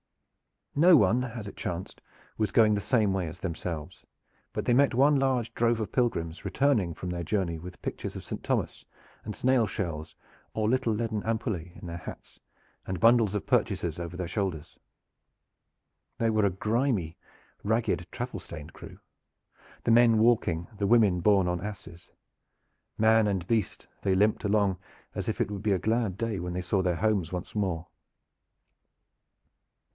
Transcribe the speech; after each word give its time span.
No 0.73 0.95
one, 0.95 1.25
as 1.25 1.47
it 1.47 1.57
chanced, 1.57 2.01
was 2.37 2.53
going 2.53 2.73
the 2.73 2.81
same 2.81 3.13
way 3.13 3.27
as 3.27 3.39
themselves, 3.39 4.05
but 4.53 4.65
they 4.65 4.73
met 4.73 4.95
one 4.95 5.17
large 5.17 5.53
drove 5.53 5.79
of 5.81 5.91
pilgrims 5.91 6.45
returning 6.45 6.95
from 6.95 7.09
their 7.11 7.23
journey 7.25 7.59
with 7.59 7.81
pictures 7.83 8.15
of 8.15 8.23
Saint 8.23 8.41
Thomas 8.43 8.85
and 9.25 9.35
snails' 9.35 9.69
shells 9.69 10.15
or 10.53 10.67
little 10.69 10.93
leaden 10.93 11.21
ampullae 11.23 11.77
in 11.79 11.85
their 11.87 11.97
hats 11.97 12.39
and 12.87 13.01
bundles 13.01 13.35
of 13.35 13.45
purchases 13.45 13.99
over 13.99 14.15
their 14.17 14.29
shoulders. 14.29 14.79
They 16.17 16.29
were 16.31 16.45
a 16.45 16.49
grimy, 16.49 17.17
ragged, 17.63 18.07
travel 18.11 18.39
stained 18.39 18.73
crew, 18.73 18.97
the 19.83 19.91
men 19.91 20.17
walking, 20.17 20.67
the 20.77 20.87
women 20.87 21.19
borne 21.19 21.49
on 21.49 21.59
asses. 21.61 22.09
Man 22.97 23.27
and 23.27 23.45
beast, 23.45 23.85
they 24.03 24.15
limped 24.15 24.45
along 24.45 24.79
as 25.13 25.27
if 25.27 25.39
it 25.41 25.51
would 25.51 25.63
be 25.63 25.73
a 25.73 25.77
glad 25.79 26.17
day 26.17 26.39
when 26.39 26.53
they 26.53 26.61
saw 26.61 26.81
their 26.81 26.95
homes 26.95 27.31
once 27.31 27.53
more. 27.53 27.87